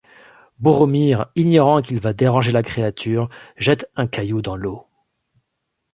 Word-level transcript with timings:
Boromir, 0.57 1.27
ignorant 1.35 1.83
qu'il 1.83 1.99
va 1.99 2.11
déranger 2.13 2.51
la 2.51 2.63
créature, 2.63 3.29
jette 3.55 3.85
un 3.95 4.07
caillou 4.07 4.41
dans 4.41 4.55
l'eau. 4.55 4.87